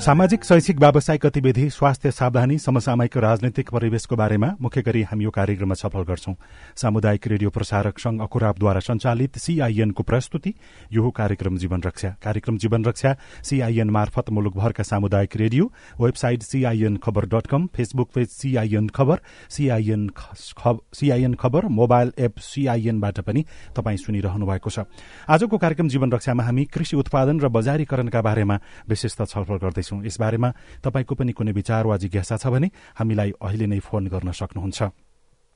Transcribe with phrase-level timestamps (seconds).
[0.00, 5.74] सामाजिक शैक्षिक व्यावसायिक गतिविधि स्वास्थ्य सावधानी समसामयिक राजनैतिक परिवेशको बारेमा मुख्य गरी हामी यो कार्यक्रममा
[5.76, 6.34] सफल गर्छौं।
[6.80, 10.52] सामुदायिक रेडियो प्रसारक संघ अकुराबद्वारा संचालित सीआईएनको प्रस्तुति
[10.92, 17.26] यो कार्यक्रम जीवन रक्षा। कार्यक्रम जीवन रक्षा सीआईएन मार्फत मुलुकभरका सामुदायिक radio website CIN Khabar
[17.28, 23.44] dot com Facebook page CIN Khabar CIN Khabar mobile app सीआईएनबाट पनि
[23.76, 24.88] तपाईँ सुनिरहनु भएको छ।
[25.28, 30.50] आजको कार्यक्रम जीवन रक्षामा हामी कृषि उत्पादन र बजारीकरणका बारेमा विशेष छलफल गर्दैछौँ। गर्दैछौ यसबारेमा
[30.82, 34.82] तपाईँको पनि कुनै विचार वा जिज्ञासा छ भने हामीलाई अहिले नै फोन गर्न सक्नुहुन्छ।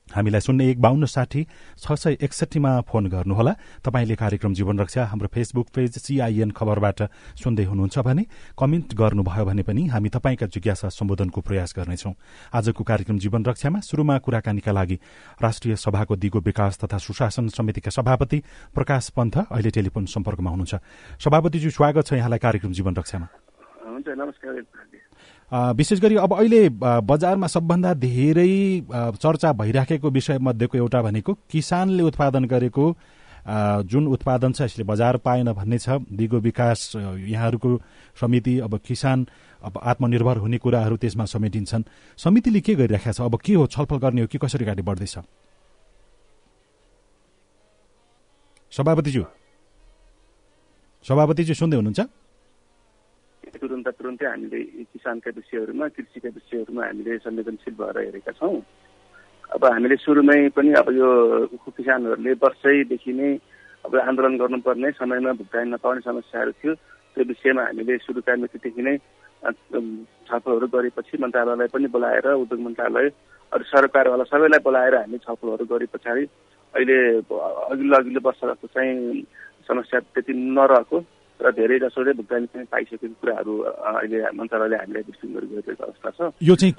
[0.05, 1.41] हामीलाई शून्य एक बाहन्न साठी
[1.81, 7.09] छ सय एकसठीमा फोन गर्नुहोला। तपाईँले कार्यक्रम जीवन रक्षा हाम्रो फेसबुक पेज सीआईएन खबरबाट
[7.41, 12.13] सुन्दै हुनुहुन्छ भने कमेन्ट गर्नुभयो भने पनि हामी तपाईँका जिज्ञासा सम्बोधनको प्रयास गर्नेछौ।
[12.53, 14.97] आजको कार्यक्रम जीवन रक्षामा शुरूमा कुराकानीका लागि
[15.41, 18.39] राष्ट्रिय सभाको दिगो विकास तथा सुशासन समितिका सभापति
[18.77, 20.75] प्रकाश पन्थ अहिले टेलिफोन सम्पर्कमा हुनुहुन्छ।
[21.17, 23.44] सभापतिज्यू स्वागत छ यहाँलाई कार्यक्रम जीवन रक्षामा।
[23.95, 26.61] हुन्छ नमस्कार विशेष गरी अब अहिले
[27.07, 28.51] बजारमा सबभन्दा धेरै
[28.91, 32.85] चर्चा भइराखेको विषय मध्येको एउटा भनेको किसानले उत्पादन गरेको
[33.85, 37.69] जुन उत्पादन छ यसले बजार पाएन भन्ने छ। दिगो विकास यहाँहरूको
[38.17, 39.25] समिति अब किसान
[39.61, 41.83] अब आत्मनिर्भर हुने कुराहरू त्यसमा समेटिन्छन्।
[42.17, 43.21] समितिले के गरिराखेको छ?
[43.21, 45.15] अब के हो छलफल गर्ने हो कि कसरी अगाडि बढ्दैछ?
[48.73, 49.23] सभापतिज्यू।
[51.05, 52.01] सभापतिज्यू सुन्दै हुनुहुन्छ?
[53.57, 58.59] तुरन्त तुरन्तै हामीले किसानका विषयहरूमा कृषिका विषयहरूमा हामीले संवेदनशील भएर हेरेका छौँ
[59.49, 61.09] अब हामीले सुरुमै पनि अब यो
[61.69, 63.31] किसानहरूले वर्षैदेखि नै
[63.85, 66.73] अब आन्दोलन गर्नुपर्ने समयमा भुक्तानी नपाउने समस्याहरू थियो
[67.17, 68.95] त्यो विषयमा हामीले सुरुका मितिदेखि नै
[69.43, 73.09] छलफलहरू गरेपछि मन्त्रालयलाई पनि बोलाएर उद्योग मन्त्रालय
[73.51, 76.23] अरू सरकारवाला सबैलाई बोलाएर हामी छलफलहरू गरे पछाडि
[76.73, 79.21] अहिले अघिल्लो अघिल्लो वर्ष जस्तो चाहिँ
[79.67, 80.99] समस्या त्यति नरहेको
[81.41, 83.53] र धेरै जसोले भुक्तानी पनि पाइसकेको कुराहरू
[83.91, 86.73] अहिले मन्त्रालयले हामीलाई दृष्टि गरिरहेको अवस्था छ। यो चाहिँ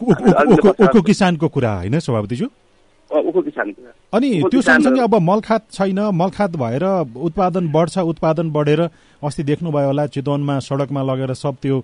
[1.08, 2.48] किसानको कुरा होइन सभापतिज्यू
[3.10, 3.80] उखु किसानको
[4.16, 6.84] अनि त्यो सँगसँगै अब मलखात छैन मलखात भएर
[7.28, 8.80] उत्पादन बढ्छ उत्पादन बढेर
[9.22, 11.76] अस्ति देख्नुभयो होला चितवनमा सडकमा लगेर सब त्यो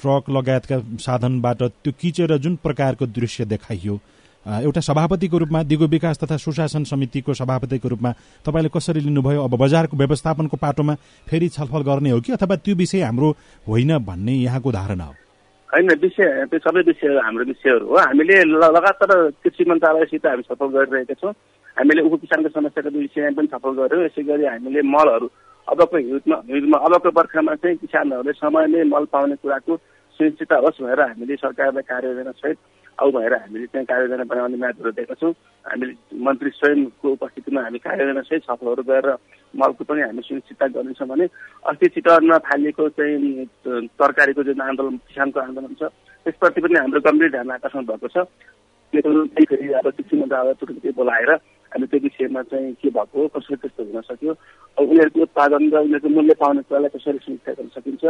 [0.00, 3.94] ट्रक लगायतका साधनबाट त्यो किचेर जुन प्रकारको दृश्य देखाइयो
[4.46, 8.10] एउटा सभापतिको रूपमा दिगो विकास तथा सुशासन समितिको सभापतिको रूपमा
[8.44, 9.44] तपाईँले कसरी लिनुभयो?
[9.44, 10.94] अब बजारको व्यवस्थापनको पाटोमा
[11.28, 13.30] फेरि छलफल गर्ने हो कि अथवा त्यो विषय हाम्रो
[13.68, 15.14] होइन भन्ने यहाँको धारणा हो?
[15.70, 19.12] होइन विषय त्यो सबै विषयहरू हाम्रो विषयहरू हो। हामीले लगातार
[19.44, 21.32] कृषि मन्त्रालयसित हामी छलफल गरिरहेका छौँ।
[21.76, 25.28] हामीले उप किसानको समस्याको विषयमा पनि छलफल गऱ्यौँ यसै गरी हामीले मलहरू
[25.68, 29.74] अबको हिउँदमा हिउँदमा अबको बर्खामा चाहिँ किसानहरूले समयमै मल पाउने कुराको
[30.20, 32.58] सुनिश्चित होस् भएर हामीले सरकारलाई कार्ययोजना सहित
[33.00, 35.32] आउ भएर हामीले त्यहाँ कार्ययोजना बनाउने म्याचहरू दिएका छौँ।
[35.64, 39.08] हामीले मन्त्री स्वयंको उपस्थितिमा हामी कार्ययोजना सहित सफलहरू गरेर
[39.54, 41.26] मलको पनि हामी सुनिश्चितता गर्नेछौँ भने
[41.64, 43.46] अस्ति चितवनमा फालिएको चाहिँ
[43.96, 45.88] तरकारीको जुन आन्दोलन किसानको आन्दोलन छ
[46.26, 48.28] त्यसप्रति पनि हाम्रो गम्भीर ध्यान आकर्षण भएको छ।
[48.92, 51.30] त्यो फेरि अब कृषि मन्त्रालय बोलाएर
[51.70, 54.32] हामी त्यो विषयमा चाहिँ के भएको कसरी त्यस्तो हुन सक्यो
[54.84, 58.04] उनीहरूको उत्पादन र उनीहरूको मूल्य पाउने कुरालाई कसरी सुनिश्चित गर्न सकिन्छ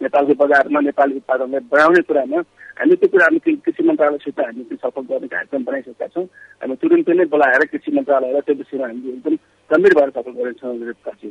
[0.00, 2.40] नेपालको बजारमा नेपाली उत्पादनलाई बढाउने कुरामा
[2.78, 6.24] हामी त्यो कुरा हामी कृषि मन्त्रालयसित हामी छलफल गर्ने कार्यक्रम बनाइसकेका छौँ।
[6.60, 9.34] हामी तुरन्तै नै बोलाएर कृषि मन्त्रालयलाई त्यो विषयमा हामी एकदम
[9.70, 11.30] गम्भीर भएर छलफल गरेछौँ।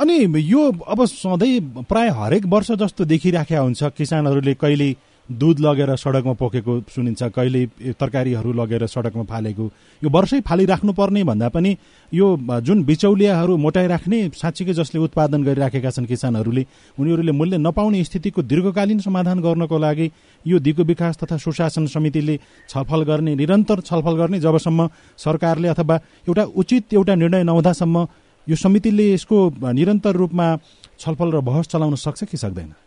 [0.00, 0.16] अनि
[0.52, 4.88] यो अब सधैँ प्राय हरेक वर्ष जस्तो देखिराखेका हुन्छ किसानहरूले कहिले
[5.28, 9.64] दुध लगेर सडकमा पोखेको सुनिन्छ कहिले तरकारीहरू लगेर सडकमा फालेको।
[10.02, 11.76] यो वर्षै फालिराख्नु पर्ने भन्दा पनि
[12.12, 12.26] यो
[12.62, 16.66] जुन बिचौलियाहरू मोटाइराख्ने साँच्चीकै जसले उत्पादन गरिराखेका छन् किसानहरूले
[16.98, 20.10] उनीहरूले मूल्य नपाउने स्थितिको दीर्घकालीन समाधान गर्नको लागि
[20.46, 22.38] यो दिगो विकास तथा सुशासन समितिले
[22.70, 24.88] छलफल गर्ने निरन्तर छलफल गर्ने जबसम्म
[25.18, 28.06] सरकारले अथवा एउटा उचित एउटा निर्णय नहुँदासम्म
[28.46, 29.38] यो समितिले यसको
[29.74, 30.56] निरन्तर रूपमा
[31.02, 32.85] छलफल र बहस चलाउन सक्छ कि सक्दैन?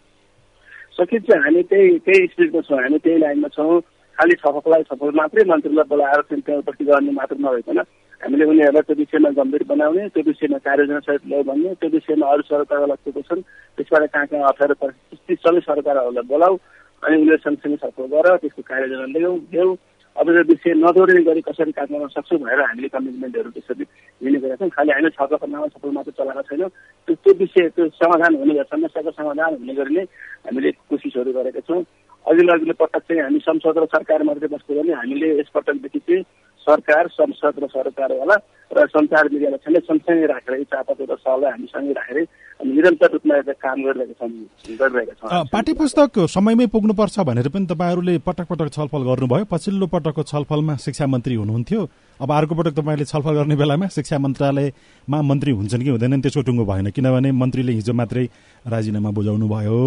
[0.99, 3.79] सकिन्छ हामी त्यही त्यही स्पिडमा छौँ हामी त्यही लाइनमा छौँ
[4.17, 7.79] खालि छलफललाई छलफल मात्रै मन्त्रीलाई बोलाएर त्यहाँ गर्ने मात्र नभइकन
[8.21, 12.41] हामीले उनीहरूलाई त्यो विषयमा गम्भीर बनाउने त्यो विषयमा कार्ययोजना सहित ल्याउ भन्ने त्यो विषयमा अरू
[12.43, 13.41] सरकारवाला को छन्
[13.77, 16.57] त्यसबाट कहाँ कहाँ अप्ठ्यारो परिस्थिति सबै सरकारहरूलाई बोलाऊ
[17.03, 19.75] अनि उनीहरू सँगसँगै छलफल गर त्यसको कार्ययोजना ल्याऊ ल्याऊ
[20.17, 23.85] अब यो विषय नदोड्ने गरी कसरी काम गर्न सक्छौँ भनेर हामीले कमिटमेन्टहरू त्यसरी
[24.21, 26.69] लिने गरेका छौँ। खालि हामी छलफलमा सफल मात्र चलाएको छैनौँ।
[27.07, 30.03] त्यो त्यो विषय त्यो समाधान हुने समस्याको समाधान हुने गरी नै
[30.45, 31.83] हामीले कोसिसहरू गरेका छौँ।
[32.25, 36.23] अघिल्लो अघिल्लो पटक चाहिँ हामी संसद र सरकार मात्रै बस्नु गर्ने हामीले यसपटकदेखि चाहिँ
[36.67, 38.35] सरकार संसद र सरकारवाला
[38.71, 42.17] र सञ्चार मिडियालाई छँदै सँगसँगै राखेर यी सहलाई हामी सँगै राखेर
[42.59, 48.17] निरन्तर रूपमा एउटा काम गरिरहेका छौँ गरिरहेका छौँ पाठ्य पुस्तक समयमै पुग्नुपर्छ भनेर पनि तपाईँहरूले
[48.27, 51.81] पटक पटक छलफल गर्नुभयो। पछिल्लो पटकको छलफलमा शिक्षा मन्त्री हुनुहुन्थ्यो।
[52.19, 56.65] अब अर्को पटक तपाईँले छलफल गर्ने बेलामा शिक्षा मन्त्रालयमा मन्त्री हुन्छन् कि हुँदैनन् त्यसको टुङ्गो
[56.65, 58.25] भएन। किनभने मन्त्रीले हिजो मात्रै
[58.67, 59.79] राजीनामा बुझाउनु भयो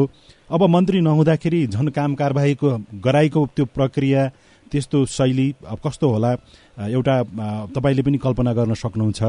[0.51, 2.69] अब मन्त्री नहुँदाखेरि झन् काम कारवाहीको
[3.05, 4.23] गराइको त्यो प्रक्रिया
[4.73, 6.33] त्यस्तो शैली अब कस्तो होला
[6.91, 7.15] एउटा
[7.77, 9.23] तपाईँले पनि कल्पना गर्न सक्नुहुन्छ।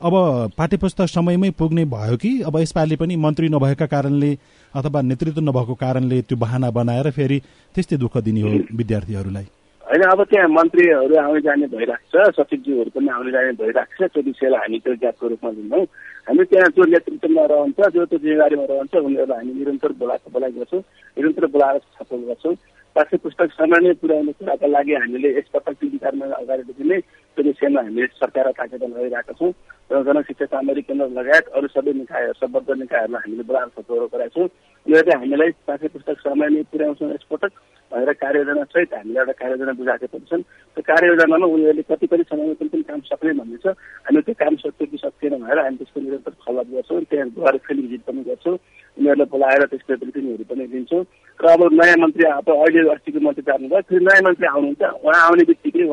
[0.00, 0.14] अब
[0.56, 4.32] पाठ्यपुस्तक समयमै पुग्ने भयो कि अब यसपालि पनि मन्त्री नभएका कारणले
[4.74, 7.38] अथवा नेतृत्व नभएको कारणले त्यो बहाना बनाएर फेरि
[7.74, 8.50] त्यस्तै दुःख दिने हो
[8.80, 9.46] विद्यार्थीहरूलाई?
[9.84, 14.22] होइन अब त्यहाँ मन्त्रीहरू आउने जाने भइरहेको छ सचिवज्यूहरू पनि आउने जाने भइरहेको छ त्यो
[14.22, 15.84] विषयलाई हामी त्यो ग्यापको रूपमा लिँदैनौँ
[16.28, 20.80] हामी त्यहाँ जो नेतृत्वमा रहन्छ जो त्यो जिम्मेवारीमा रहन्छ उनीहरूलाई हामी निरन्तर बोलाएको बोलाइ गर्छौँ
[20.80, 22.54] निरन्तर बोलाएर छलफल गर्छौँ।
[22.96, 28.50] पाठ्य पुस्तक सामान्य पुर्याउने कुराका लागि हामीले यसपटक विचारमा अगाडिदेखि नै त्यो विषयमा हामीले सरकार
[28.58, 29.52] ताकेदन गरिरहेका छौँ
[29.90, 34.48] र जनशिक्षा सामग्री केन्द्र लगायत अरू सबै निकायहरू सम्बद्ध निकायहरूलाई हामीले बोलाएर छलफल गराएको छौँ।
[34.86, 37.52] उनीहरूले हामीलाई पाठ्य पुस्तक सामान्य पुर्याउँछौँ यसपटक
[37.92, 40.42] भनेर कार्ययोजना सहित हामीले एउटा कार्ययोजना बुझाएका पनि छन्।
[40.76, 43.74] त्यो कार्ययोजनामा उनीहरूले कति कति समयमा पनि पनि काम सक्ने भन्ने छ
[44.06, 47.80] हामी त्यो काम सक्यो कि सकिएन भनेर हामी त्यसको निरन्तर फलोअप गर्छौँ। त्यहाँ गएर फिल्ड
[47.86, 48.56] भिजिट पनि गर्छौँ।
[48.98, 51.02] उनीहरूलाई बोलाएर त्यसको ब्रिफिङहरू पनि दिन्छौँ
[51.40, 55.44] र अब नयाँ मन्त्री अब अहिले अस्तिको मन्त्री जानुभयो फेरि नयाँ मन्त्री आउनुहुन्छ उहाँ आउने
[55.50, 55.84] बित्तिकै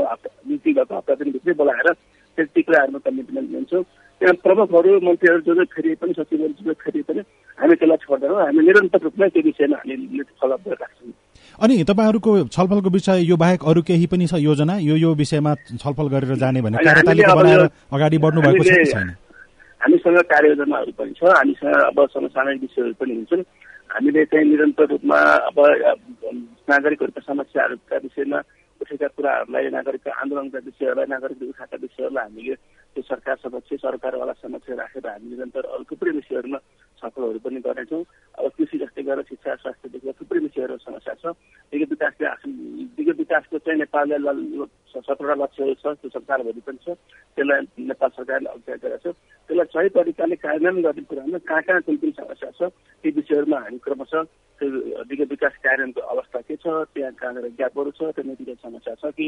[0.50, 1.88] नीतिगत हप्ता दिनभित्रै बोलाएर
[2.38, 3.84] त्यति कुराहरूमा कमिटमेन्ट दिन्छौँ
[4.22, 7.22] त्यहाँ प्रमुखहरू मन्त्रीहरू जो जो फेरि पनि सचिवहरू जो फेरि पनि
[7.58, 11.12] हामी त्यसलाई छोड्दैनौँ। हामी निरन्तर रूपमा त्यो विषयमा हामी फलोअप गरिराख्छौँ।
[11.64, 14.78] अनि तपाईँहरूको छलफलको विषय यो बाहेक अरू केही पनि छ योजना?
[14.90, 17.64] यो यो विषयमा छलफल गरेर जाने भने कार्यतालिका बनाएर
[17.94, 19.10] अगाडि बढ्नु भएको छ कि छैन?
[19.82, 23.44] हामीसँग कार्ययोजनाहरू पनि छ। हामीसँग अब समसामयिक विषयहरू पनि हुन्छन्।
[23.98, 25.58] हामीले चाहिँ निरन्तर रूपमा अब
[26.70, 28.40] नागरिकहरूका समस्याहरूका विषयमा
[28.82, 32.56] उठेका कुराहरूलाई नागरिकका आन्दोलनका विषयहरूलाई नागरिकले उठाएका विषयहरूलाई हामीले
[32.94, 36.60] त्यो सरकार समक्ष सरकारवाला समक्ष राखेर हामी निरन्तर अरू थुप्रै विषयहरूमा
[36.98, 38.04] छलफलहरू पनि गर्नेछौँ।
[38.38, 41.26] अब कृषि जस्तै गरेर शिक्षा स्वास्थ्यदेखि थुप्रै विषयहरू समस्या छ।
[41.74, 42.28] विगत विकासले
[42.98, 44.18] विगत विकासको चाहिँ नेपालले
[44.98, 46.98] सत्रवटा लक्ष्यहरू छ त्यो सरकारभरि पनि छ।
[47.38, 49.16] त्यसलाई नेपाल सरकारले अग्रह गरेको छ।
[49.50, 52.70] त्यसलाई सही तरिकाले कार्यान्वयन गर्ने कुरामा कहाँ कहाँ कुन कुन समस्या छ
[53.04, 54.24] ती विषयहरूमा हामी क्रमशः
[54.58, 54.68] त्यो
[55.10, 59.28] विगत विकास कार्यान्वयनको अवस्था के छ त्यहाँ कहाँनिर ग्यापहरू छ त्यो नीतिगत समस्या छ कि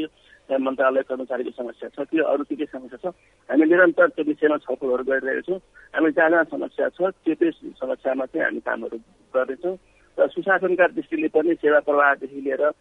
[0.50, 3.14] त्यहाँ मन्त्रालय कर्मचारीको समस्या छ कि अरू के के समस्या छ।
[3.50, 5.60] हामी निरन्तर त्यो विषयमा छलफलहरू गरिरहेका छौँ।
[5.94, 8.98] हामी जहाँ जहाँ समस्या छ त्यो त्यो समस्यामा चाहिँ हामी कामहरू
[9.36, 9.76] गर्दैछौँ
[10.18, 12.72] र सुशासनका दृष्टिले पनि सेवा प्रवाहदेखि लिएर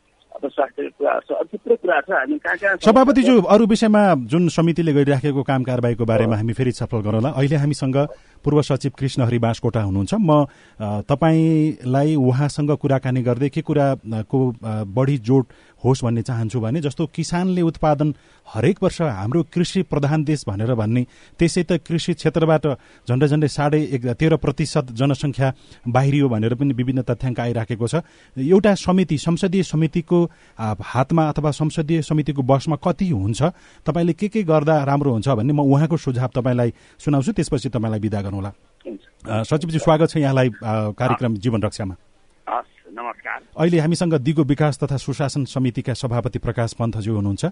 [2.84, 7.96] सभापतिज्यू अरू विषयमा जुन समितिले गरिराखेको काम कारवाहीको बारेमा हामी फेरि छलफल गरौँला। अहिले हामीसँग
[8.44, 10.44] पूर्व सचिव कृष्ण हरि बाँसकोटा हुनुहुन्छ। म
[11.08, 14.38] तपाईँलाई उहाँसँग कुराकानी गर्दै के कुराको
[14.86, 15.44] बढी जोड
[15.84, 18.14] होस् भन्ने चाहन्छु भने जस्तो किसानले उत्पादन
[18.48, 21.02] हरेक वर्ष हाम्रो कृषि प्रधान देश भनेर भन्ने
[21.38, 22.66] त्यसै त कृषि क्षेत्रबाट
[23.08, 25.52] झन्डै झन्डै साढे एक तेह्र प्रतिशत जनसङ्ख्या
[25.86, 28.02] बाहिरियो भनेर पनि विभिन्न तथ्याङ्क आइराखेको छ।
[28.36, 30.18] एउटा समिति संसदीय समितिको
[30.58, 33.42] हातमा अथवा संसदीय समितिको बसमा कति हुन्छ?
[33.86, 38.20] तपाईँले के के गर्दा राम्रो हुन्छ भन्ने म उहाँको सुझाव तपाईँलाई सुनाउँछु त्यसपछि तपाईँलाई विदा
[38.28, 40.48] गरौँला सचिवजी स्वागत छ यहाँलाई
[40.94, 41.94] कार्यक्रम जीवन रक्षामा।
[42.90, 47.44] नमस्कार। अहिले हामीसँग दिगो विकास तथा सुशासन समितिका सभापति प्रकाश पन्थज्यू हुनुहुन्छ।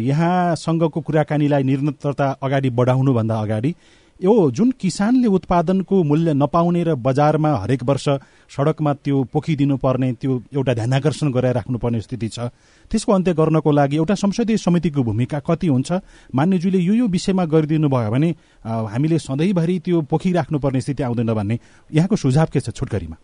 [0.00, 3.74] यहाँसँगको कुराकानीलाई निरन्तरता अगाडि बढाउनुभन्दा अगाडि
[4.16, 8.08] यो जुन किसानले उत्पादनको मूल्य नपाउने र बजारमा हरेक वर्ष
[8.48, 12.48] सडकमा त्यो पोखिदिनु पर्ने त्यो एउटा ध्यानकर्षण गराइराख्नुपर्ने स्थिति छ।
[12.88, 15.92] त्यसको अन्त्य गर्नको लागि एउटा संसदीय समितिको भूमिका कति हुन्छ?
[16.32, 18.30] मान्यज्यूले यो यो विषयमा गरिदिनु भयो भने
[18.64, 21.58] हामीले सधैँभरि त्यो पोखिराख्नुपर्ने स्थिति आउँदैन भन्ने
[21.92, 23.16] यहाँको सुझाव के छ छोटकरीमा?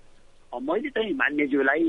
[0.53, 1.85] मैले चाहिँ मान्यज्यूलाई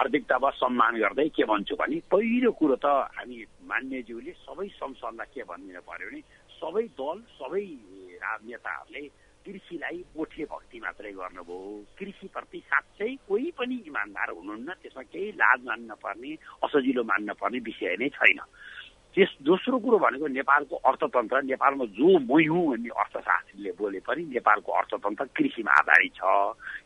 [0.00, 3.36] हार्दिकता सम्मान गर्दै के भन्छु भने पहिलो कुरो त हामी
[3.68, 6.20] मान्यज्यूले सबै संसदलाई के भनिदिनु पर्यो भने
[6.56, 7.64] सबै दल सबै
[8.18, 9.04] राजनेताहरूले
[9.46, 11.58] कृषिलाई बोठे भक्ति मात्रै गर्नुभयो?
[11.98, 14.68] कृषिप्रति साँच्चै कोही पनि इमान्दार हुनुहुन्न?
[14.82, 16.32] त्यसमा केही लाज मान्न पर्ने
[16.66, 18.40] असजिलो मान्न पर्ने विषय नै छैन।
[19.14, 25.24] त्यस दोस्रो कुरो भनेको नेपालको अर्थतन्त्र नेपालमा जो मै भन्ने अर्थशास्त्रीले बोले पनि नेपालको अर्थतन्त्र
[25.32, 26.20] कृषिमा आधारित छ।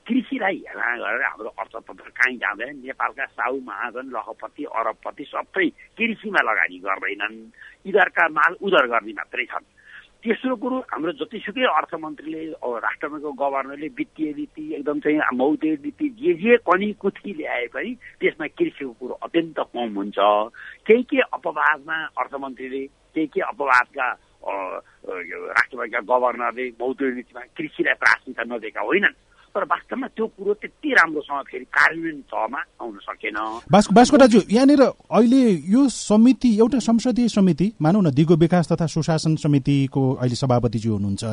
[0.07, 5.69] कृषिलाई हेला गरेर हाम्रो अर्थतन्त्र कहीँ जाँदैन। नेपालका साउ महाजन लखपति अरबपति सबै
[5.99, 7.37] कृषिमा लगानी गर्दैनन्।
[7.89, 9.67] यिनीहरूका माल उदर गर्ने मात्रै छन्।
[10.21, 16.57] तेस्रो कुरो हाम्रो जतिसुकै अर्थमन्त्रीले राष्ट्रपतिको गभर्नरले वित्तीय नीति एकदम चाहिँ मौद्रिक नीति जे जे
[16.69, 20.19] कनी कुथी ल्याए पनि त्यसमा कृषिको कुरो अत्यन्त कम हुन्छ।
[20.85, 22.83] केही के अपवादमा अर्थमन्त्रीले
[23.17, 24.09] केही के अपवादका
[24.45, 29.17] राष्ट्रपतिका गभर्नरले मौद्रिक नीतिमा कृषिलाई प्राथमिकता नदिएका होइनन्।
[29.51, 33.39] तर वास्तवमा त्यो कुरो त्यति राम्रोसँग फेरि कार्यान्वयन तहमा आउन सकेन।
[33.71, 35.43] बास्को दाजु यहाँनिर अहिले
[35.75, 41.25] यो समिति एउटा संसदीय समिति मानौ न दिगो विकास तथा सुशासन समितिको अहिले सभापतिज्यू हुनुहुन्छ।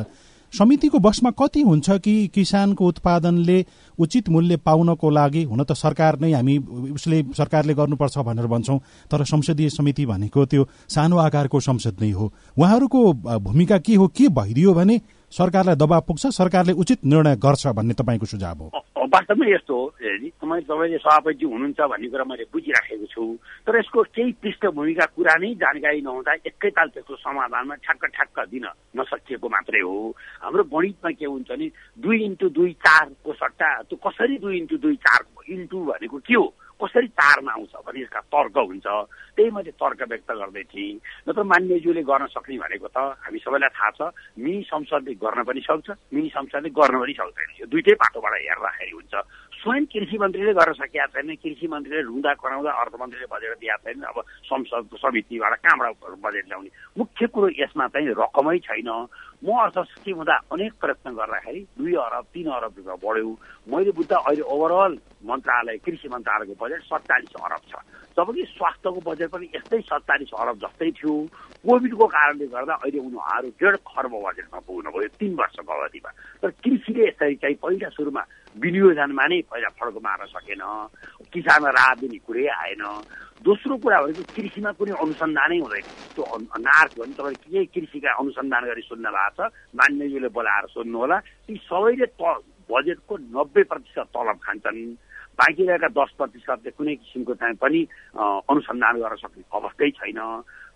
[0.52, 3.64] समितिको बसमा कति हुन्छ कि किसानको उत्पादनले
[3.98, 6.56] उचित मूल्य पाउनको लागि हुन त सरकार नै हामी
[6.92, 8.78] उसले सरकारले गर्नुपर्छ भनेर भन्छौँ
[9.10, 14.28] तर संसदीय समिति भनेको त्यो सानो आकारको संसद नै हो। उहाँहरूको भूमिका के हो के
[14.30, 15.00] भइदियो भने
[15.32, 20.62] सरकारलाई दबाव पुग्छ सरकारले उचित निर्णय गर्छ भन्ने तपाईँको सुझाव हो। वास्तवमा यस्तो हो तपाईँ
[20.66, 23.24] तपाईँले सभापति हुनुहुन्छ भन्ने कुरा मैले बुझिराखेको छु।
[23.66, 28.66] तर यसको केही पृष्ठभूमिका कुरा नै जानकारी नहुँदा एकैताल त्यसको समाधानमा ठ्याक्क ठ्याक्क दिन
[28.98, 29.94] नसकिएको मात्रै हो।
[30.42, 31.68] हाम्रो गणितमा के हुन्छ भने
[32.02, 36.46] दुई इन्टु दुई चारको सट्टा त्यो कसरी दुई इन्टु दुई चार इन्टु भनेको के हो?
[36.78, 38.86] कसरी चारमा आउँछ भने यसका तर्क हुन्छ।
[39.36, 43.90] त्यही मैले तर्क व्यक्त गर्दै थिएँ। नत्र मान्यज्यूले गर्न सक्ने भनेको त हामी सबैलाई थाहा
[43.98, 44.00] छ
[44.38, 49.14] मिनी संसदले गर्न पनि सक्छ मिनी संसदले गर्न पनि सक्दैन। यो दुइटै बाटोबाट हेर्दाखेरि हुन्छ।
[49.58, 54.16] स्वयं कृषि मन्त्रीले गर्न सकेका छैन कृषि मन्त्रीले ढुङ्गा कराउँदा अर्थमन्त्रीले बजेट दिएको छैन अब
[54.46, 58.90] संसदको समितिबाट कहाँबाट बजेट ल्याउने मुख्य कुरो यसमा चाहिँ रकमै छैन।
[59.38, 63.30] म अर्थ सचिव हुँदा अनेक प्रयत्न गर्दाखेरि दुई अरब तिन अरब रुपियाँ बढ्यो।
[63.70, 64.92] मैले बुझ्दा अहिले ओभरअल
[65.30, 67.78] मन्त्रालय कृषि मन्त्रालयको बजेट सत्तालिस अरब छ।
[68.18, 71.14] जबकि स्वास्थ्यको बजेट पनि यस्तै सत्तालिस अरब जस्तै थियो।
[71.62, 76.10] कोभिडको कारणले गर्दा अहिले उनीहरू डेढ खर्ब बजेटमा पुग्नुभयो तिन वर्षको अवधिमा।
[76.42, 78.22] तर कृषिले यसरी चाहिँ पहिला सुरुमा
[78.58, 80.62] विनियोजनमा नै पहिला फड्को मार्न सकेन।
[81.30, 82.82] किसानमा राहत दिने कुरै आएन।
[83.38, 86.24] दोस्रो कुरा भनेको कृषिमा कुनै अनुसन्धानै हुँदैन। त्यो
[86.58, 91.54] नार्क भने तपाईँले के कृषिका अनुसन्धान गरी सुन्न भएको छ मान्यजीले बोलाएर सोध्नु होला ती
[91.70, 92.22] सबैले त
[92.66, 94.78] बजेटको नब्बे प्रतिशत तलब खान्छन्।
[95.38, 97.80] बाँकी रहेका दस प्रतिशतले कुनै किसिमको चाहिँ पनि
[98.18, 100.20] अनुसन्धान गर्न सक्ने अवस्थै छैन।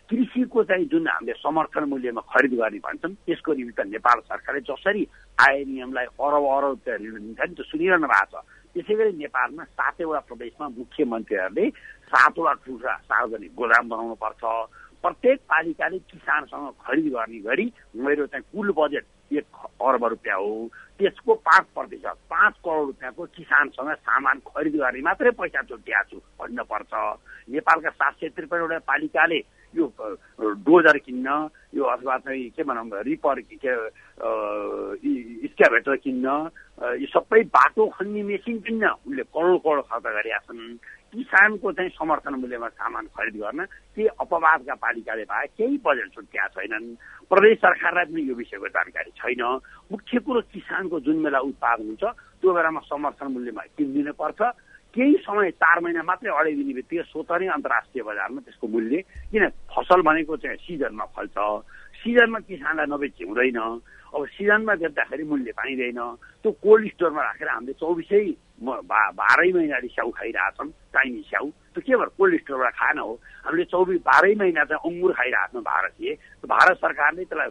[0.07, 5.03] कृषिको चाहिँ जुन हामीले समर्थन मूल्यमा खरिद गर्ने भन्छौँ त्यसको निमित्त नेपाल सरकारले जसरी
[5.39, 10.67] आइएनएमलाई अरब अरब ऋण दिन्छ नि त्यो सुनिरहनु भएको छ। त्यसै गरी नेपालमा सातैवटा प्रदेशमा
[10.81, 11.65] मुख्यमन्त्रीहरूले
[12.13, 14.43] सातवटा ठुल्ठुला सार्वजनिक गोदाम बनाउनु पर्छ।
[15.05, 17.67] प्रत्येक पालिकाले किसानसँग खरिद गर्ने गरी
[17.97, 19.47] मेरो चाहिँ कुल बजेट एक
[19.83, 25.63] अर्ब रुपियाँ हो। त्यसको पाँच प्रतिशत पाँच करोड रुपियाँको किसानसँग सामान खरिद गर्ने मात्रै पैसा
[25.67, 26.93] छुट्याएको छु भन्नुपर्छ।
[27.51, 29.39] नेपालका सात सय त्रिपन्नवटा पालिकाले
[29.75, 29.85] यो
[30.63, 31.29] डोजर किन्न
[31.75, 33.75] यो अथवा चाहिँ के भनौँ रिपर के
[35.51, 36.27] स्क्याभेटर किन्न
[37.03, 40.79] यो सबै बाटो खन्ने मेसिन किन्न उनले करोड करोड खर्च गरेका छन्।
[41.13, 43.61] किसानको चाहिँ समर्थन मूल्यमा सामान खरिद गर्न
[43.93, 46.87] केही अपवादका पालिकाले भए केही बजेट छुट्या छैनन्।
[47.29, 49.43] प्रदेश सरकारलाई पनि यो विषयको जानकारी छैन।
[49.93, 52.05] मुख्य कुरो किसानको जुन बेला उत्पादन हुन्छ
[52.41, 54.41] त्यो बेलामा समर्थन मूल्यमा किनिदिनु पर्छ।
[54.97, 58.97] केही समय चार महिना मात्रै अडाइदिने बित्तिकै स्वत अन्तर्राष्ट्रिय बजारमा त्यसको मूल्य
[59.33, 61.37] किन फसल भनेको चाहिँ सिजनमा फल्छ।
[62.03, 63.59] सिजनमा किसानलाई नबेची हुँदैन।
[64.13, 66.01] अब सिजनमा बेच्दाखेरि मूल्य पाइँदैन।
[66.43, 68.25] त्यो कोल्ड स्टोरमा राखेर हामीले चौबिसै
[68.63, 73.13] बाह्रै महिनाले स्याउ खाइरहेछौँ चाइनिज स्याउ। त्यो के भएर कोल्ड स्टोरबाट खाएन हो।
[73.47, 76.11] हामीले चौबिस बाह्रै महिना चाहिँ अङ्गुर खाइरहेछौँ भारतीय।
[76.45, 77.51] भारत सरकारले त्यसलाई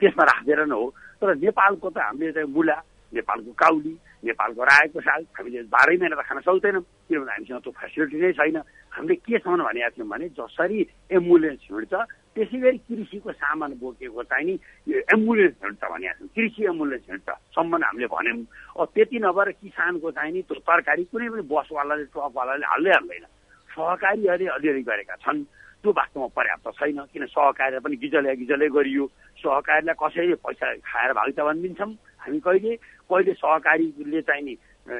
[0.00, 0.84] त्यसमा राख्दैन हो।
[1.20, 2.76] तर नेपालको त हामीले चाहिँ मुला
[3.12, 3.94] नेपालको काउली
[4.26, 8.56] नेपालको रायोको साग हामीले बाह्रै महिना त खान सक्दैनौँ। किनभने हामीसँग त्यो फेसिलिटी नै छैन।
[8.96, 10.78] हामीले केसम्म भनेका थियौँ भने जसरी
[11.16, 11.94] एम्बुलेन्स हिँड्छ
[12.36, 14.54] त्यसै गरी कृषिको सामान बोकेको चाहिँ नि
[14.88, 18.44] यो एम्बुलेन्स हिँड्छ भनेका कृषि एम्बुलेन्स हिँड्छ सम्म हामीले भन्यौँ
[18.76, 23.24] अब त्यति नभएर किसानको चाहिँ नि त्यो तरकारी कुनै पनि बसवालाले ट्रकवालाले हाल्दै हाल्दैन।
[23.72, 25.38] सहकारीहरूले अलिअलि गरेका छन्।
[25.80, 29.04] त्यो वास्तवमा पर्याप्त छैन। किन सहकारीलाई पनि गिजले गिजलै गरियो।
[29.40, 32.72] सहकारीलाई कसैले पैसा खाएर भाग्छ भनिदिन्छौँ हामी कहिले
[33.08, 34.54] कहिले सहकारीले चाहिँ नि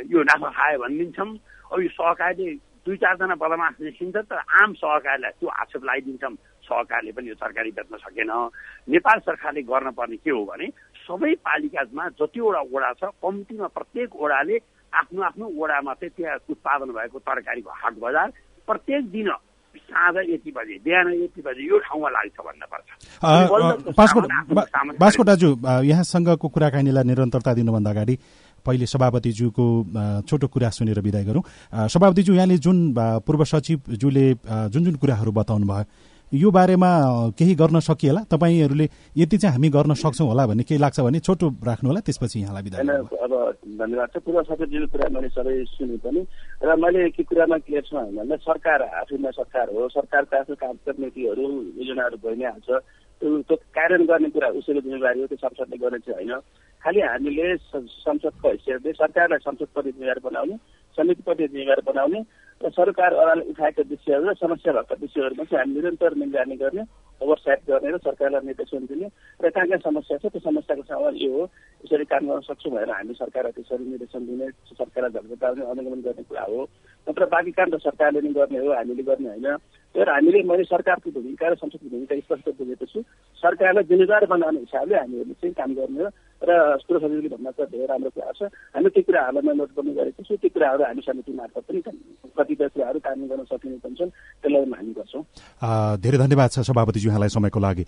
[0.08, 1.30] यो नाफा खायो भनिदिन्छौँ
[1.72, 2.54] अब यो सहकारीले
[2.86, 6.34] दुई चारजना बदमास निस्किन्छ तर आम सहकारीलाई त्यो आक्षेप लगाइदिन्छौँ
[6.66, 8.30] सहकारले पनि यो तरकारी बेच्न सकेन।
[8.94, 10.66] नेपाल सरकारले गर्न पर्ने के हो भने
[11.06, 14.56] सबै पालिकामा जतिवटा ओडा छ कम्तीमा प्रत्येक ओडाले
[14.92, 18.28] आफ्नो आफ्नो ओडामा चाहिँ त्यहाँ उत्पादन भएको तरकारीको हाट बजार
[18.68, 19.30] प्रत्येक दिन
[19.76, 22.88] साँझ यति बजे बिहान यति बजे यो ठाउँमा लाग्छ भन्नुपर्छ।
[24.98, 25.48] बास्को दाजु
[25.84, 28.14] यहाँसँगको कुराकानीलाई निरन्तरता दिनुभन्दा अगाडि
[28.66, 29.64] पहिले सभापतिज्यूको
[30.28, 31.42] छोटो कुरा सुनेर विदाय गरौँ।
[31.88, 32.76] सभापतिज्यू यहाँले जुन
[33.22, 34.26] पूर्व सचिवज्यूले
[34.68, 35.84] जुन जुन कुराहरू बताउनु भयो
[36.32, 36.90] यो बारेमा
[37.38, 38.20] केही गर्न सकिएला?
[38.26, 42.40] तपाईँहरूले यति चाहिँ हामी गर्न सक्छौँ होला भन्ने केही लाग्छ भने छोटो राख्नु होला त्यसपछि
[42.40, 43.32] यहाँलाई विदा अब
[43.78, 46.20] धन्यवाद छ। पूर्व सचिवजीको कुरा मैले सबै सुने पनि
[46.66, 51.46] र मैले के कुरामा क्लियर छु भन्दा सरकार आफैमा सरकार हो सरकारको आफ्नो काम नीतिहरू
[51.78, 52.70] योजनाहरू भइ नै हाल्छ।
[53.22, 56.42] त्यो त्यो कार्यान्वयन गर्ने कुरा उसैको जिम्मेवारी हो त्यो संसदले गर्ने चाहिँ होइन।
[56.86, 60.56] खालि हामीले संसदको हैसियतले सरकारलाई संसदप्रति जिम्मेवार बनाउने
[60.98, 62.20] समितिप्रति जिम्मेवार बनाउने
[62.60, 66.82] र सरकारले उठाएका विषयहरू र समस्या भएका विषयहरूमा चाहिँ हामी निरन्तर निगरानी गर्ने
[67.20, 69.06] ओभरसाइट गर्ने र सरकारलाई निर्देशन दिने
[69.42, 71.42] र कहाँ कहाँ समस्या छ त्यो समस्याको समाधान यो हो।
[71.84, 74.46] यसरी काम गर्न सक्छौँ भनेर हामी सरकारलाई त्यसरी निर्देशन दिने
[74.78, 76.62] सरकारलाई झल्काउने अनुगमन गर्ने कुरा हो।
[77.06, 79.46] नत्र बाँकी काम त सरकारले नै गर्ने हो हामीले गर्ने होइन।
[79.96, 83.00] तर हामीले मैले सरकारको भूमिका र संसदको भूमिका स्पष्ट बुझेको छु
[83.40, 86.08] सरकारलाई जिम्मेदार बनाउने हिसाबले हामीहरूले चाहिँ काम गर्ने हो
[86.44, 86.50] र
[86.84, 88.40] सुरक्षा सचिवले भन्दा धेरै राम्रो कुरा छ।
[88.76, 91.80] हामी त्यो कुराहरूलाई नोट गर्ने गरेको छु। त्यो कुराहरू हामी समिति मार्फत पनि
[92.36, 94.10] कतिपय कुराहरू कानुन गर्न सकिने पनि छन्।
[94.44, 95.22] त्यसलाई हामी गर्छौँ।
[96.04, 97.84] धेरै धन्यवाद छ सभापतिजी यहाँलाई समयको लागि।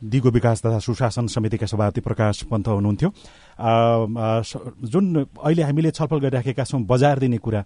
[0.00, 3.08] दिगो विकास तथा सुशासन समितिका सभापति प्रकाश पन्थ हुनुहुन्थ्यो।
[4.88, 7.60] जुन अहिले हामीले छलफल गरिराखेका छौँ बजार दिने कुरा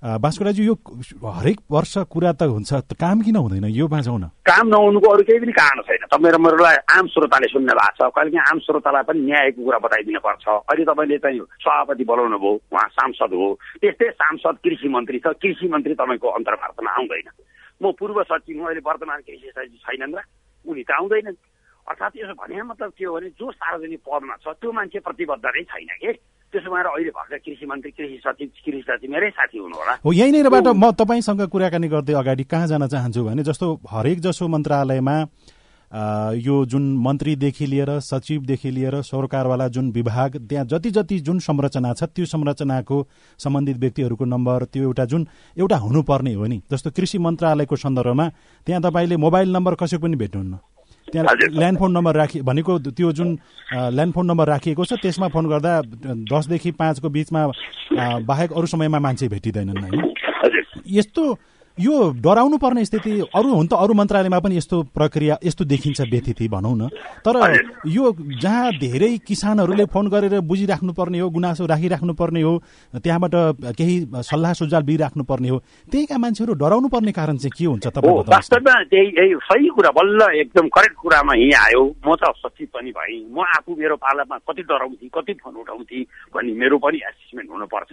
[0.00, 0.74] बास्कोलाजी यो
[1.20, 3.68] हरेक वर्ष कुरा त हुन्छ काम किन हुँदैन?
[3.68, 7.46] यो बाँचौँ न काम नहुनुको अरू केही पनि कारण छैन। तपाईँ र मेरोलाई आम श्रोताले
[7.52, 12.04] सुन्ने भएको छ। कहिले आम श्रोतालाई पनि न्यायको कुरा बताइदिनु पर्छ। अहिले तपाईँले चाहिँ सभापति
[12.08, 13.48] बोलाउनु भयो उहाँ सांसद हो।
[13.84, 17.28] त्यस्तै सांसद कृषि मन्त्री छ। कृषि मन्त्री तपाईँको अन्तर्वार्तामा आउँदैन।
[17.84, 20.20] म पूर्व सचिव अहिले वर्तमान कृषि सचिव छैनन् र
[20.64, 21.36] उनी त आउँदैनन्।
[21.92, 25.62] अर्थात् यसो भने मतलब के हो भने जो सार्वजनिक पदमा छ त्यो मान्छे प्रतिबद्ध नै
[25.68, 26.12] छैन कि?
[26.52, 30.12] त्यसो भएर अहिले भर्खर कृषि मन्त्री कृषि सचिव कृषि सचिव मेरै साथी हुनु होला हो
[30.12, 35.16] यहीँनिरबाट म तपाईँसँग कुराकानी गर्दै अगाडि कहाँ जान चाहन्छु भने जस्तो हरेक जसो मन्त्रालयमा
[36.38, 42.04] यो जुन मन्त्रीदेखि लिएर सचिवदेखि लिएर सरकारवाला जुन विभाग त्यहाँ जति जति जुन संरचना छ
[42.14, 42.98] त्यो संरचनाको
[43.38, 45.26] सम्बन्धित व्यक्तिहरूको नम्बर त्यो एउटा जुन
[45.58, 48.28] एउटा हुनुपर्ने हो नि। जस्तो कृषि मन्त्रालयको सन्दर्भमा
[48.66, 50.58] त्यहाँ तपाईँले मोबाइल नम्बर कसैको पनि भेट्नुहुन्न।
[51.12, 53.28] त्यहाँ ल्यान्डफोन नम्बर राखि भनेको त्यो जुन
[53.74, 55.72] ल्यान्डफोन नम्बर राखिएको छ त्यसमा फोन गर्दा
[56.30, 57.42] दसदेखि पाँचको बिचमा
[58.26, 60.14] बाहेक अरू समयमा मान्छे भेटिँदैनन् होइन?
[60.86, 61.22] यस्तो
[61.80, 66.48] यो डराउनु पर्ने स्थिति अरू हुन त अरू मन्त्रालयमा पनि यस्तो प्रक्रिया यस्तो देखिन्छ व्यथिति
[66.48, 66.88] भनौँ न।
[67.24, 67.36] तर
[67.88, 72.52] यो जहाँ धेरै किसानहरूले फोन गरेर बुझिराख्नु पर्ने हो गुनासो राखिराख्नु पर्ने हो
[72.94, 73.34] त्यहाँबाट
[73.78, 73.96] केही
[74.30, 75.58] सल्लाह सुझाव दिइराख्नु पर्ने हो
[75.92, 80.68] त्यहीका मान्छेहरू डराउनु पर्ने कारण चाहिँ के हुन्छ तपाईँ वास्तवमा त्यही सही कुरा बल्ल एकदम
[80.68, 85.10] करेक्ट कुरामा यहीँ आयो। म त सचिव पनि भएँ। म आफू मेरो पालामा कति डराउँथेँ
[85.14, 87.92] कति फोन उठाउँथेँ भन्ने मेरो पनि एसेसमेन्ट हुनुपर्छ।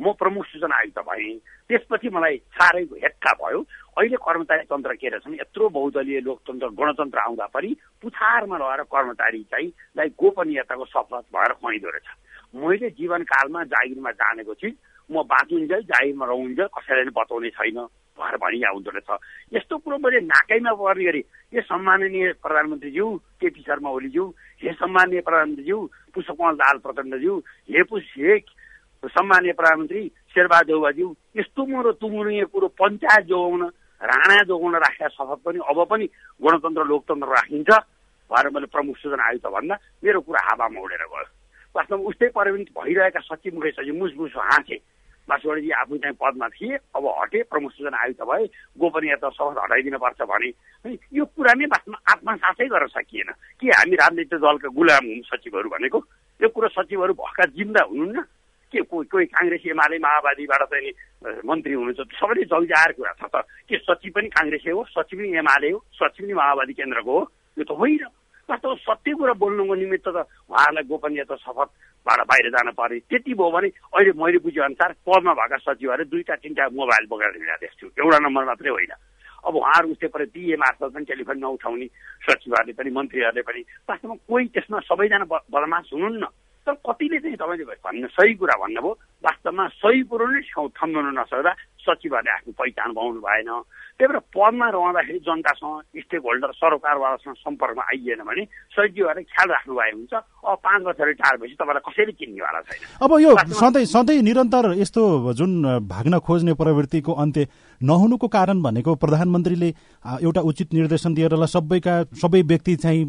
[0.00, 1.38] म प्रमुख सूचना आयुक्त भएँ।
[1.68, 3.60] त्यसपछि मलाई साह्रै हेक्का भयो।
[3.98, 5.34] अहिले कर्मचारी तन्त्र के रहेछन्?
[5.34, 7.70] यत्रो बहुदलीय लोकतन्त्र गणतन्त्र आउँदा पनि
[8.02, 12.08] पुछारमा रहेर कर्मचारी चाहिँ लाई गोपनीयताको शपथ भएर खुवाइदो रहेछ।
[12.54, 14.74] मैले जीवनकालमा जागिरमा जानेको चिज
[15.10, 17.78] म बाँचुन्जेल जागिरमा रहन्जेल कसैलाई पनि बताउने छैन।
[18.18, 19.10] भएर भनी आउँदो रहेछ।
[19.54, 21.22] यस्तो कुरो मैले नाकैमा पर्ने गरी
[21.54, 23.06] ए सम्माननीय प्रधानमन्त्रीज्यू
[23.40, 24.24] केपी शर्मा ओलीज्यू
[24.62, 25.78] हे सम्मानीय प्रधानमन्त्रीज्यू
[26.14, 27.34] पुष्पकमल दाल प्रचण्डज्यू
[27.70, 28.38] हे पुष हे
[29.02, 30.02] सम्मानीय प्रधानमन्त्री
[30.34, 33.62] शेरबहादेउबाज्यू यस्तो मरो तुमुरिए कुरो पञ्चायत जोगाउन
[34.00, 36.06] राणा जोगाउन राखेका शपथ पनि अब पनि
[36.42, 37.70] गणतन्त्र लोकतन्त्र राखिन्छ
[38.30, 41.24] भएर मैले प्रमुख सूचना आयुक्त भन्दा मेरो कुरा हावामा उडेर गयो।
[41.74, 44.78] वास्तवमा उस्तै भने भइरहेका सचिव मुखे सचिव मुसमुस हाँसे।
[45.28, 48.44] बासुवाडीजी आफू चाहिँ पदमा थिए अब हटे प्रमुख सूचना आयुक्त भए
[48.80, 50.50] गोपनीयता शपथ हटाइदिनु पर्छ भने।
[51.14, 53.30] यो कुरा नै वास्तवमा आत्मसाथै गर्न सकिएन।
[53.60, 55.98] के हामी राजनीतिक दलका गुलाम हुन् सचिवहरू भनेको?
[56.40, 58.18] यो कुरो सचिवहरू भएका जिन्दा हुनुहुन्न।
[58.72, 60.92] के कोही काङ्ग्रेस एमाले माओवादीबाट चाहिँ
[61.44, 65.70] मन्त्री हुनुहुन्छ सबैले जल्जाएर कुरा छ त। के सचिव पनि काङ्ग्रेसै हो सचिव पनि एमाले
[65.72, 67.22] हो सचिव पनि माओवादी केन्द्रको हो?
[67.58, 68.04] यो त होइन।
[68.48, 73.68] वास्तव सत्य कुरा बोल्नुको निमित्त त उहाँहरूलाई गोपनीयता शपथबाट बाहिर जान पर्ने। त्यति भयो भने
[73.92, 78.70] अहिले मैले बुझेअनुसार पदमा भएका सचिवहरू दुईवटा तिनवटा मोबाइल बोकेर हिँडेका देख्छु। एउटा नम्बर मात्रै
[78.72, 78.92] होइन।
[79.38, 81.86] अब उहाँहरू उसले पर दिए मार्फत पनि टेलिफोन नउठाउने
[82.24, 86.24] सचिवहरूले पनि मन्त्रीहरूले पनि वास्तवमा कोही त्यसमा सबैजना बदमास हुनुहुन्न।
[86.68, 88.92] तर कतिले चाहिँ तपाईँले भन्नु सही कुरा भन्नुभयो।
[89.24, 91.52] वास्तवमा सही कुरो नै थम्नु नसक्दा
[91.88, 93.50] सचिवहरूले आफ्नो पहिचान पाउनु भएन।
[93.96, 98.44] त्यही भएर पदमा रहँदाखेरि जनतासँग स्टेक होल्डर सरकारवालासँग सम्पर्कमा आइएन भने
[98.76, 103.10] सचिवहरूले ख्याल राख्नु भए हुन्छ। अब पाँच वर्ष रिटायर भएपछि तपाईँलाई कसैले किन्नेवाला छैन। अब
[103.24, 105.02] यो सधैँ सधैँ निरन्तर यस्तो
[105.32, 105.52] जुन
[105.88, 107.46] भाग्न खोज्ने प्रवृत्तिको अन्त्य
[107.80, 109.68] नहुनुको कारण भनेको प्रधानमन्त्रीले
[110.22, 113.04] एउटा उचित निर्देशन दिएर सबैका सबै व्यक्ति चाहिँ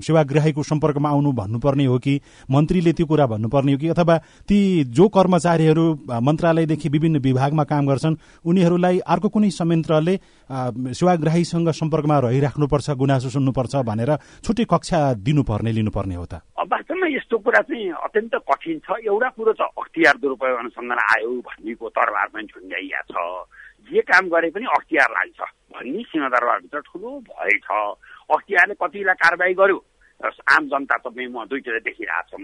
[0.00, 4.16] सेवाग्राहीको सम्पर्कमा आउनु भन्नुपर्ने हो कि मन्त्रीले त्यो कुरा भन्नुपर्ने हो कि अथवा
[4.48, 4.58] ती
[4.94, 5.86] जो कर्मचारीहरू
[6.22, 10.18] मन्त्रालयदेखि विभिन्न विभागमा काम गर्छन् उनीहरूलाई अर्को कुनै संयन्त्रले
[10.94, 17.60] सेवाग्राहीसँग सम्पर्कमा रहिराख्नुपर्छ गुनासो सुन्नुपर्छ भनेर छुट्टै कक्षा दिनुपर्ने लिनुपर्ने हो त। वास्तवमा यस्तो कुरा
[17.68, 23.00] चाहिँ अत्यन्त कठिन छ। एउटा कुरो त अख्तियार दुरुपयोग अनुसन्धान आयो भन्नेको तरबार पनि झुन्ड्याइया
[23.10, 23.14] छ।
[23.90, 25.40] जे काम गरे पनि अख्तियार लाग्छ
[25.74, 27.68] भन्ने सिंहदरबारभित्र ठुलो भय छ।
[28.34, 29.84] अख्तियारले कतिलाई कारवाही गर्यो?
[30.24, 32.40] आम जनता तपाईँ म दुईवटा देखिरहेछौँ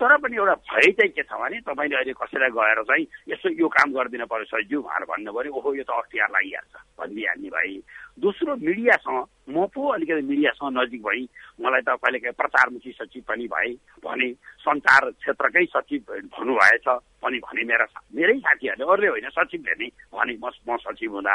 [0.00, 3.68] तर पनि एउटा भय चाहिँ के छ भने तपाईँले अहिले कसैलाई गएर चाहिँ यसो यो
[3.68, 7.72] काम गरिदिनु पर्यो सजिलो उहाँहरू भन्नु पऱ्यो ओहो यो त अख्तियार लागिहाल्छ। भनिदिइहाल्ने भाइ।
[8.18, 9.18] दोस्रो मिडियासँग
[9.54, 11.26] म पो अलिकति मिडियासँग नजिक भएँ।
[11.62, 13.70] मलाई त कहिलेकाहीँ प्रचारमुखी सचिव पनि भए
[14.02, 14.28] भने
[14.58, 16.00] सञ्चार क्षेत्रकै सचिव
[16.34, 16.86] भन्नुभएछ
[17.22, 21.34] पनि भने मेरा मेरै साथीहरूले अरूले होइन सचिवले नै भने म म सचिव हुँदा।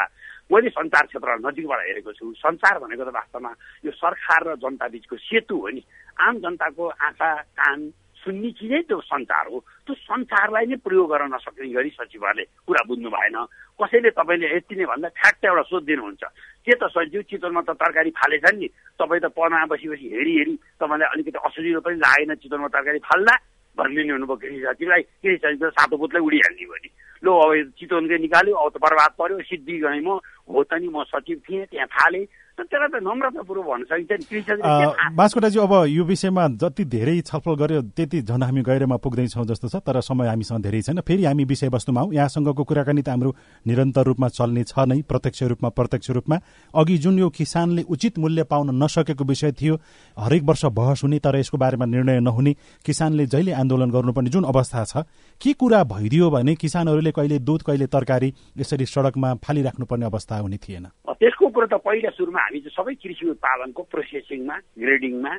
[0.52, 3.52] मैले सञ्चार क्षेत्र नजिकबाट हेरेको छु। सञ्चार भनेको त वास्तवमा
[3.84, 5.82] यो सरकार र जनता बिचको सेतु हो नि।
[6.20, 7.78] आम जनताको आँखा कान
[8.24, 13.08] सुन्ने चिजै त्यो सञ्चार हो। त्यो सञ्चारलाई नै प्रयोग गर्न नसक्ने गरी सचिवहरूले कुरा बुझ्नु
[13.12, 13.36] भएन।
[13.78, 16.24] कसैले तपाईँले यति नै भन्दा ठ्याक्क एउटा सोधिदिनुहुन्छ
[16.64, 18.68] के त सचिव चितवनमा त तरकारी फालेछ नि?
[18.96, 23.34] तपाईँ त पनमा बसी हेरी हेरी तपाईँलाई अलिकति असुजिलो पनि लागेन चितवनमा तरकारी फाल्दा?
[23.78, 26.88] भनिदिनु हुनुभयो कृषि सचिवलाई। कृषि सचिव सातो पुतलाई उडिहाल्ने भने
[27.24, 31.02] लो अब चितवनकै निकाल्यो अब त बर्बाद पर्यो। सिद्धि गएँ म। हो त नि म
[31.10, 36.84] सचिव थिएँ त्यहाँ फालेँ। त्यसलाई त नम्रतापूर्वक भन्न सकिन्छ नि। बास्कोटाजी अब यो विषयमा जति
[36.86, 41.00] धेरै छलफल गर्यो त्यति झन् हामी गहिरोमा पुग्दैछौँ जस्तो छ तर समय हामीसँग धेरै छैन।
[41.02, 43.34] फेरि हामी विषयवस्तुमा हौँ यहाँसँगको कुराकानी त हाम्रो
[43.66, 46.36] निरन्तर रूपमा चल्ने छ नै प्रत्यक्ष रूपमा प्रत्यक्ष रूपमा।
[46.74, 49.74] अघि जुन यो किसानले उचित मूल्य पाउन नसकेको विषय थियो
[50.16, 52.52] हरेक वर्ष बहस हुने तर यसको बारेमा निर्णय नहुने
[52.86, 55.02] किसानले जहिले आन्दोलन गर्नुपर्ने जुन अवस्था छ
[55.40, 60.86] के कुरा भइदियो भने किसानहरूले कहिले दुध कहिले तरकारी यसरी सडकमा फालिराख्नुपर्ने अवस्था हुने थिएन?
[61.14, 65.32] त्यसको कुरो त पहिला सुरुमा हामी चाहिँ सबै कृषि उत्पादनको प्रोसेसिङमा ग्रेडिङमा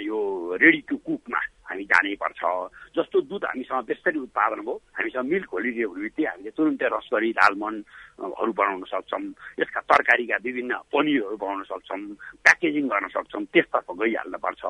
[0.00, 0.18] यो
[0.56, 2.40] रेडी टु कुकमा हामी जानै पर्छ।
[2.96, 8.82] जस्तो दुध हामीसँग त्यसरी उत्पादन भयो हामीसँग मिल्क होलिडे बित्तिकै हामीले तुरुन्तै रसगरी दालमनहरू बनाउन
[8.92, 9.22] सक्छौँ।
[9.60, 12.00] यसका तरकारीका विभिन्न पनिरहरू बनाउन सक्छौँ
[12.44, 14.62] प्याकेजिङ गर्न सक्छौँ त्यसतर्फ गइहाल्न पर्छ।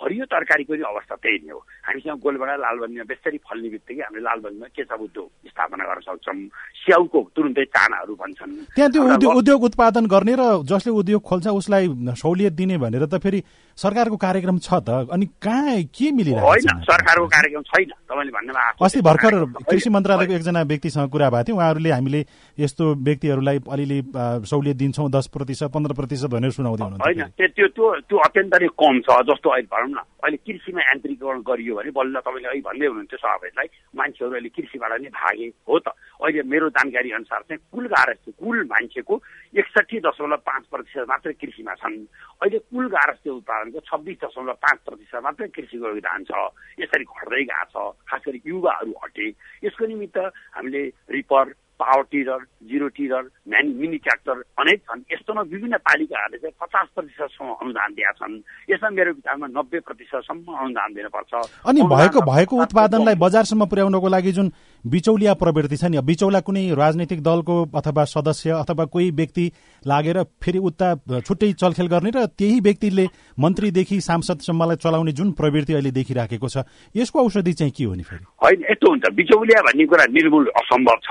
[0.00, 4.68] हरियो तरकारीको नि अवस्था त्यही नै हो। हामीसँग गोलबाट लालबन्दीमा बेसरी फल्ने बित्तिकै हामीले लालबन्दीमा
[4.76, 6.38] केचप उद्योग स्थापना गर्न सक्छौँ।
[6.84, 8.90] स्याउको तुरुन्तै चानाहरू भन्छन्। त्यहाँ
[9.20, 13.40] त्यो उद्योग उत्पादन गर्ने र जसले उद्योग खोल्छ उसलाई सहुलियत दिने भनेर त फेरि
[13.78, 19.00] सरकारको कार्यक्रम छ त। अनि कहाँ के मिलिरहेको होइन सरकारको कार्यक्रम छैन तपाईँले भन्नुभएको अस्ति
[19.08, 19.34] भर्खर
[19.70, 22.20] कृषि मन्त्रालयको एकजना व्यक्तिसँग कुरा भएको थियो उहाँहरूले हामीले
[22.58, 24.00] यस्तो व्यक्तिहरूलाई अलिअलि
[24.44, 28.68] सहुलियत दिन्छौँ दस प्रतिशत पन्ध्र प्रतिशत भनेर सुनाउँदै हुनुहुन्छ होइन त्यो त्यो त्यो अत्यन्त नै
[28.82, 32.86] कम छ जस्तो अहिले भनौँ न। अहिले कृषिमा यान्त्रिकरण गरियो भने बल्ल तपाईँले अहिले भन्दै
[32.86, 35.88] हुनुहुन्थ्यो सभालाई मान्छेहरू अहिले कृषिबाट नै भागे हो त।
[36.24, 39.14] अहिले मेरो जानकारी अनुसार चाहिँ कुल गारस्थ कुल मान्छेको
[39.60, 41.96] एकसठी दशमलव पाँच प्रतिशत मात्रै कृषिमा छन्।
[42.42, 46.33] अहिले कुल गारस्थ उत्पादनको छब्बिस दशमलव पाँच प्रतिशत मात्रै कृषिको योगदान छ।
[46.80, 49.28] यसरी घट्दै गएको छ खास गरी युवाहरू हटे
[49.64, 50.18] यसको निमित्त
[50.52, 56.54] हामीले reaper power tiller zero tiller man mini tractor अनेक छन्। यस्तोमा विभिन्न पालिकाहरूले चाहिँ
[56.62, 58.34] पचास प्रतिशतसम्म अनुदान दिएका छन्।
[58.70, 61.32] यसमा मेरो विचारमा नब्बे प्रतिशतसम्म अनुदान दिनुपर्छ।
[61.66, 64.52] अनि भएको भएको उत्पादनलाई बजारसम्म पुर्याउनको लागि जुन
[64.84, 69.44] बिचौलिया प्रवृत्ति छ नि बिचौला कुनै राजनैतिक दलको अथवा सदस्य अथवा कोही व्यक्ति
[69.82, 70.88] लागेर फेरि उता
[71.20, 73.06] छुट्टै चलखेल गर्ने र त्यही व्यक्तिले
[73.38, 78.24] मन्त्रीदेखि सांसदसम्मलाई चलाउने जुन प्रवृत्ति अहिले देखिराखेको छ यसको औषधि चाहिँ के हो नि फेरि?
[78.44, 81.08] होइन यस्तो हुन्छ। बिचौलिया भन्ने कुरा निर्मूल असम्भव छ।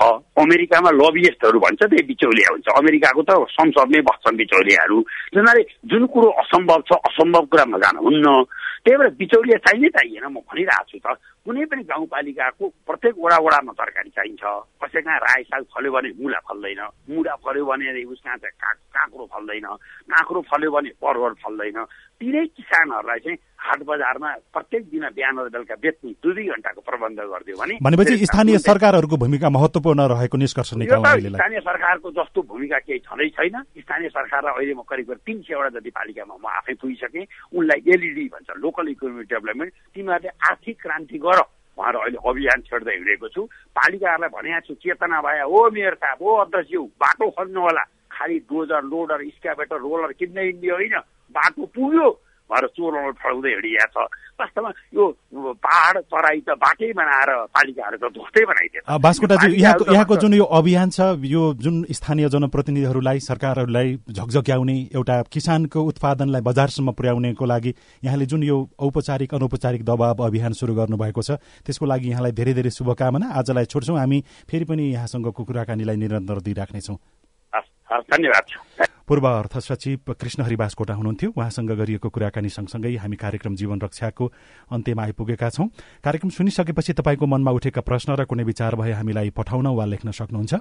[0.54, 4.98] अमेरिकामा लबियस्टहरू भन्छ त्यही बिचौलिया हुन्छ। अमेरिकाको त संसदमै बस्छन् बिचौलियाहरू।
[5.34, 8.26] जसले जुन कुरो असम्भव छ असम्भव कुरामा जानुहुन्न
[8.86, 13.72] त्यही भएर बिचौलिया चाहिने चाहिएन म भनिरहेको छु त। कुनै पनि गाउँपालिकाको प्रत्येक वडा वडामा
[13.76, 14.44] तरकारी चाहिन्छ।
[14.80, 16.80] कसै कहाँ राई साग फल्यो भने मुला फल्दैन।
[17.12, 18.56] मुला फल्यो भने उस कहाँ चाहिँ
[18.96, 19.66] काँक्रो फल्दैन।
[20.08, 21.78] काँक्रो फल्यो भने परवर फल्दैन।
[22.20, 27.18] तिनै किसानहरूलाई चाहिँ हाट बजारमा प्रत्येक दिन बिहान र बेलुका बेच्ने दुई दुई घन्टाको प्रबन्ध
[27.20, 33.28] गरिदियो भने भनेपछि स्थानीय सरकारहरूको भूमिका महत्वपूर्ण रहेको निष्कर्ष स्थानीय सरकारको जस्तो भूमिका केही छँदै
[33.36, 37.24] छैन। स्थानीय सरकारलाई अहिले म करिब करिब तिन सयवटा जति पालिकामा म आफै पुगिसकेँ
[37.56, 41.33] उनलाई एलइडी भन्छ लोकल इकोनोमिक डेभलपमेन्ट। तिमीहरूले आर्थिक क्रान्ति गर
[41.78, 43.42] उहाँहरू अहिले अभियान छेड्दै हिँडेको छु।
[43.76, 47.84] पालिकाहरूलाई भनेको छु चेतना भए ओ मेयर साहब ओ अध्यक्षज्यू बाटो खोज्नु होला
[48.14, 50.96] खालि डोजर लोडर स्क्याबेटर रोलर किन्ने हिँड्ने होइन
[51.34, 52.06] बाटो पुग्यो।
[52.50, 53.96] भएर चोरमा फडाउँदै हिँडिया छ
[54.40, 55.04] वास्तवमा यो
[55.64, 60.90] पहाड तराई त बाटै बनाएर पालिकाहरू त ध्वस्तै बनाइदियो बास्कोटाजी यहाँको यहाँको जुन यो अभियान
[60.90, 68.42] छ यो जुन स्थानीय जनप्रतिनिधिहरूलाई सरकारहरूलाई झकझक्याउने एउटा किसानको उत्पादनलाई बजारसम्म पुर्याउनेको लागि यहाँले जुन
[68.42, 73.64] यो औपचारिक अनौपचारिक दबाव अभियान सुरु गर्नुभएको छ त्यसको लागि यहाँलाई धेरै धेरै शुभकामना। आजलाई
[73.72, 74.18] छोड्छौँ हामी
[74.50, 76.98] फेरि पनि यहाँसँगको कुराकानीलाई निरन्तर दिइराख्नेछौँ।
[78.10, 78.46] धन्यवाद।
[79.08, 84.32] पूर्व अर्थ सचिव कृष्ण बासकोटा हुनुहुन्थ्यो। उहाँसँग गरिएको कुराकानी सँगसँगै हामी कार्यक्रम जीवन रक्षाको
[84.72, 85.66] अन्त्यमा आइपुगेका छौं।
[86.00, 90.54] कार्यक्रम सुनिसकेपछि तपाईँको मनमा उठेका प्रश्न र कुनै विचार भए हामीलाई पठाउन वा लेख्न सक्नुहुन्छ।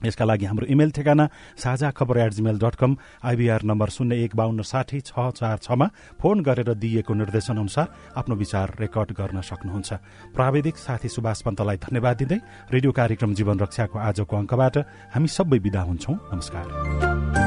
[0.00, 1.24] यसका लागि हाम्रो इमेल ठेगाना
[1.56, 5.86] साझा खबर at Gmail dot com IVR number शून्य एक बाहन्न साठी छ चार छमा
[6.20, 9.92] फोन गरेर दिइएको निर्देशन अनुसार आफ्नो विचार रेकर्ड गर्न सक्नुहुन्छ।
[10.36, 12.38] प्राविधिक साथी सुभाष पन्तलाई धन्यवाद दिँदै
[12.72, 14.76] रेडियो कार्यक्रम जीवन रक्षाको आजको अङ्कबाट
[15.16, 17.45] हामी सबै विदा हुन्छौ। नमस्कार।